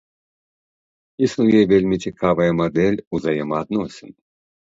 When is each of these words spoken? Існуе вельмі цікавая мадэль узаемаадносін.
Існуе 1.27 1.61
вельмі 1.73 1.95
цікавая 2.07 2.49
мадэль 2.61 2.99
узаемаадносін. 3.19 4.11